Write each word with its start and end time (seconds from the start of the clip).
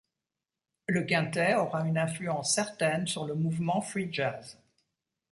Le 0.87 1.03
quintet 1.03 1.53
aura 1.53 1.85
une 1.87 1.99
influence 1.99 2.55
certaine 2.55 3.05
sur 3.05 3.27
le 3.27 3.35
mouvement 3.35 3.81
Free 3.81 4.11
jazz. 4.11 4.57